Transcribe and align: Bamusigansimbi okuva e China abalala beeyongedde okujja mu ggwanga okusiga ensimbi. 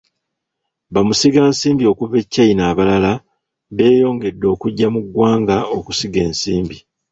Bamusigansimbi 0.93 1.83
okuva 1.91 2.15
e 2.21 2.25
China 2.33 2.61
abalala 2.71 3.11
beeyongedde 3.77 4.45
okujja 4.53 4.87
mu 4.93 4.99
ggwanga 5.05 5.57
okusiga 5.77 6.19
ensimbi. 6.27 6.77